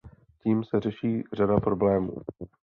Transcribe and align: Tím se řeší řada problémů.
Tím 0.43 0.63
se 0.63 0.79
řeší 0.79 1.23
řada 1.33 1.59
problémů. 1.59 2.11